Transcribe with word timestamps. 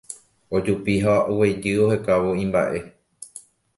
ojupi 0.59 0.95
ha 1.03 1.13
guejy 1.37 1.73
ohekávo 1.83 2.31
imba'e 2.45 2.79